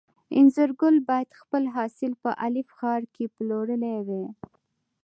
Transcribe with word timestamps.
انځرګل 0.37 0.95
باید 1.09 1.29
خپل 1.41 1.63
حاصل 1.75 2.11
په 2.23 2.29
الف 2.45 2.67
ښار 2.77 3.01
کې 3.13 3.25
پلورلی 3.35 3.97
وای. 4.07 4.27